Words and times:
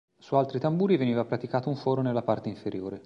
Su 0.17 0.33
altri 0.35 0.59
tamburi 0.59 0.97
veniva 0.97 1.25
praticato 1.25 1.69
un 1.69 1.75
foro 1.75 2.01
nella 2.01 2.23
parte 2.23 2.49
inferiore. 2.49 2.99